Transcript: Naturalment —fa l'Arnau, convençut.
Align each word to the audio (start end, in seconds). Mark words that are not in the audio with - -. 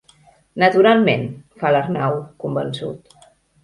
Naturalment 0.63 1.27
—fa 1.61 1.73
l'Arnau, 1.79 2.21
convençut. 2.47 3.19